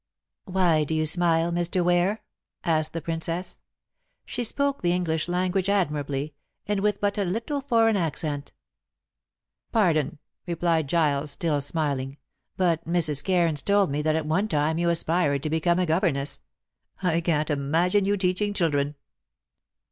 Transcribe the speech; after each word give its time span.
"Why 0.45 0.83
do 0.83 0.95
you 0.95 1.05
smile, 1.05 1.51
Mr. 1.51 1.83
Ware?" 1.85 2.23
asked 2.63 2.93
the 2.93 3.03
Princess. 3.03 3.59
She 4.25 4.43
spoke 4.43 4.81
the 4.81 4.93
English 4.93 5.27
language 5.27 5.69
admirably, 5.69 6.33
and 6.65 6.79
with 6.79 6.99
but 6.99 7.19
a 7.19 7.23
little 7.23 7.61
foreign 7.61 7.95
accent. 7.95 8.51
"Pardon," 9.71 10.17
replied 10.47 10.87
Giles, 10.89 11.29
still 11.29 11.61
smiling, 11.61 12.17
"but 12.57 12.83
Mrs. 12.87 13.23
Cairns 13.23 13.61
told 13.61 13.91
me 13.91 14.01
that 14.01 14.15
at 14.15 14.25
one 14.25 14.47
time 14.47 14.79
you 14.79 14.89
aspired 14.89 15.43
to 15.43 15.51
become 15.51 15.77
a 15.77 15.85
governess. 15.85 16.41
I 17.03 17.21
can't 17.21 17.51
imagine 17.51 18.05
you 18.05 18.17
teaching 18.17 18.55
children." 18.55 18.95